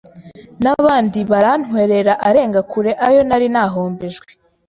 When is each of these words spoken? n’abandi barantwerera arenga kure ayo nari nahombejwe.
n’abandi 0.63 1.19
barantwerera 1.31 2.13
arenga 2.29 2.61
kure 2.71 2.91
ayo 3.07 3.21
nari 3.27 3.47
nahombejwe. 3.53 4.29